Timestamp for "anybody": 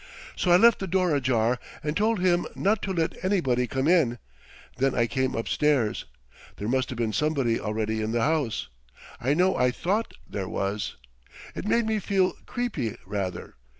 3.23-3.67